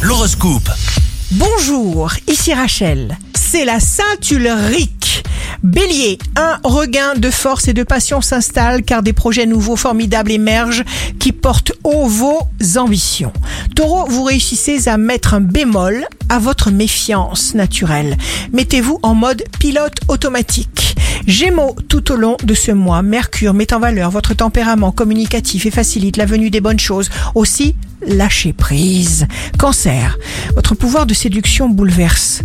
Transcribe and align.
L'horoscope. 0.00 0.70
Bonjour, 1.32 2.10
ici 2.26 2.54
Rachel. 2.54 3.18
C'est 3.34 3.66
la 3.66 3.78
Saint 3.78 4.02
Ulrich. 4.30 5.22
Bélier, 5.62 6.18
un 6.36 6.58
regain 6.64 7.14
de 7.14 7.28
force 7.28 7.68
et 7.68 7.74
de 7.74 7.82
passion 7.82 8.22
s'installe 8.22 8.82
car 8.82 9.02
des 9.02 9.12
projets 9.12 9.44
nouveaux 9.44 9.76
formidables 9.76 10.32
émergent 10.32 10.84
qui 11.18 11.32
portent 11.32 11.72
haut 11.84 12.06
vos 12.06 12.48
ambitions. 12.76 13.32
Taureau, 13.76 14.06
vous 14.08 14.24
réussissez 14.24 14.88
à 14.88 14.96
mettre 14.96 15.34
un 15.34 15.40
bémol 15.40 16.06
à 16.30 16.38
votre 16.38 16.70
méfiance 16.70 17.54
naturelle. 17.54 18.16
Mettez-vous 18.54 19.00
en 19.02 19.14
mode 19.14 19.42
pilote 19.58 20.00
automatique. 20.08 20.96
Gémeaux, 21.26 21.76
tout 21.88 22.10
au 22.10 22.16
long 22.16 22.38
de 22.42 22.54
ce 22.54 22.72
mois, 22.72 23.02
Mercure 23.02 23.52
met 23.52 23.74
en 23.74 23.80
valeur 23.80 24.10
votre 24.10 24.32
tempérament 24.32 24.92
communicatif 24.92 25.66
et 25.66 25.70
facilite 25.70 26.16
la 26.16 26.24
venue 26.24 26.48
des 26.48 26.62
bonnes 26.62 26.80
choses. 26.80 27.10
Aussi, 27.34 27.76
lâchez 28.06 28.52
prise. 28.52 29.26
Cancer, 29.58 30.18
votre 30.54 30.74
pouvoir 30.74 31.06
de 31.06 31.14
séduction 31.14 31.68
bouleverse. 31.68 32.42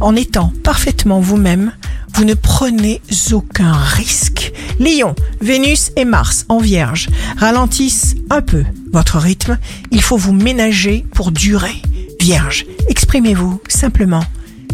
En 0.00 0.16
étant 0.16 0.52
parfaitement 0.62 1.20
vous-même, 1.20 1.72
vous 2.14 2.24
ne 2.24 2.34
prenez 2.34 3.00
aucun 3.32 3.72
risque. 3.72 4.52
Lion, 4.80 5.14
Vénus 5.40 5.90
et 5.96 6.04
Mars 6.04 6.46
en 6.48 6.58
Vierge 6.58 7.08
ralentissent 7.36 8.14
un 8.30 8.40
peu 8.40 8.64
votre 8.92 9.18
rythme. 9.18 9.58
Il 9.90 10.00
faut 10.00 10.16
vous 10.16 10.32
ménager 10.32 11.04
pour 11.12 11.30
durer. 11.30 11.82
Vierge, 12.20 12.64
exprimez-vous 12.88 13.60
simplement, 13.68 14.24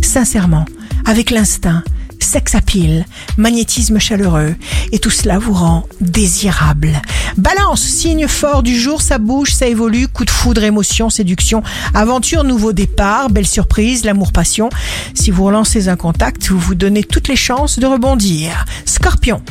sincèrement, 0.02 0.64
avec 1.05 1.30
l'instinct, 1.30 1.83
sex 2.20 2.55
appeal, 2.55 3.05
magnétisme 3.36 3.98
chaleureux, 3.98 4.55
et 4.92 4.98
tout 4.98 5.10
cela 5.10 5.38
vous 5.38 5.52
rend 5.52 5.84
désirable. 6.00 7.02
Balance, 7.36 7.80
signe 7.80 8.28
fort 8.28 8.62
du 8.62 8.78
jour, 8.78 9.00
ça 9.00 9.18
bouge, 9.18 9.54
ça 9.54 9.66
évolue, 9.66 10.09
coup 10.09 10.24
de 10.24 10.30
foudre, 10.30 10.64
émotion, 10.64 11.09
séduction, 11.09 11.62
aventure, 11.95 12.45
nouveau 12.45 12.72
départ, 12.72 13.30
belle 13.30 13.46
surprise, 13.46 14.05
l'amour, 14.05 14.32
passion. 14.32 14.68
Si 15.14 15.30
vous 15.30 15.44
relancez 15.44 15.88
un 15.88 15.97
contact, 15.97 16.48
vous 16.48 16.58
vous 16.58 16.75
donnez 16.75 17.05
toutes 17.05 17.28
les 17.28 17.36
chances 17.36 17.78
de 17.78 17.86
rebondir. 17.86 18.66
Scorpion, 18.84 19.42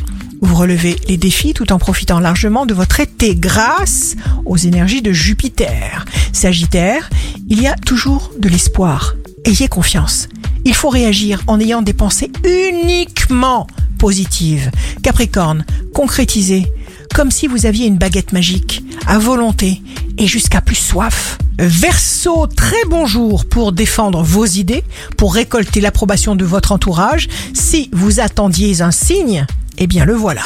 vous 0.42 0.56
relevez 0.56 0.96
les 1.08 1.18
défis 1.18 1.54
tout 1.54 1.72
en 1.72 1.80
profitant 1.80 2.20
largement 2.20 2.66
de 2.66 2.74
votre 2.74 3.00
été 3.00 3.36
grâce 3.36 4.16
aux 4.46 4.58
énergies 4.58 5.02
de 5.02 5.12
Jupiter. 5.12 6.06
Sagittaire, 6.34 7.10
il 7.50 7.62
y 7.62 7.68
a 7.68 7.76
toujours 7.76 8.32
de 8.40 8.48
l'espoir. 8.48 9.16
Ayez 9.46 9.68
confiance. 9.68 10.30
Il 10.66 10.76
faut 10.76 10.90
réagir 10.90 11.42
en 11.48 11.60
ayant 11.60 11.82
des 11.82 11.94
pensées 11.94 12.32
uniquement 12.44 13.66
positives. 13.98 14.70
Capricorne, 15.02 15.66
concrétisez 15.94 16.72
comme 17.14 17.32
si 17.32 17.48
vous 17.48 17.66
aviez 17.66 17.88
une 17.88 17.98
baguette 17.98 18.34
magique, 18.34 18.84
à 19.08 19.20
volonté 19.20 19.82
et 20.18 20.28
jusqu'à 20.28 20.62
plus 20.62 20.76
soif. 20.76 21.38
Verseau, 21.58 22.48
très 22.48 22.84
bon 22.90 23.06
jour 23.06 23.46
pour 23.46 23.72
défendre 23.72 24.24
vos 24.24 24.46
idées, 24.46 24.84
pour 25.18 25.34
récolter 25.34 25.82
l'approbation 25.82 26.36
de 26.36 26.46
votre 26.46 26.72
entourage. 26.72 27.28
Si 27.54 27.90
vous 27.94 28.20
attendiez 28.20 28.82
un 28.82 28.92
signe, 28.92 29.46
eh 29.78 29.88
bien 29.88 30.06
le 30.06 30.14
voilà. 30.14 30.44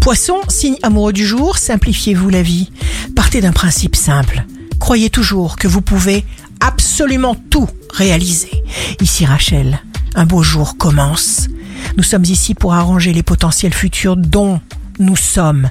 Poisson, 0.00 0.36
signe 0.48 0.76
amoureux 0.82 1.12
du 1.12 1.26
jour, 1.26 1.58
simplifiez-vous 1.58 2.28
la 2.28 2.42
vie. 2.42 2.70
Partez 3.14 3.40
d'un 3.40 3.52
principe 3.52 3.96
simple. 3.96 4.44
Croyez 4.78 5.10
toujours 5.10 5.56
que 5.56 5.68
vous 5.68 5.80
pouvez 5.80 6.24
absolument 6.60 7.36
tout 7.50 7.68
réaliser. 7.92 8.50
Ici 9.00 9.24
Rachel, 9.26 9.80
un 10.14 10.26
beau 10.26 10.42
jour 10.42 10.76
commence. 10.76 11.48
Nous 11.96 12.02
sommes 12.02 12.24
ici 12.24 12.54
pour 12.54 12.74
arranger 12.74 13.12
les 13.12 13.22
potentiels 13.22 13.74
futurs 13.74 14.16
dont 14.16 14.60
nous 14.98 15.16
sommes 15.16 15.70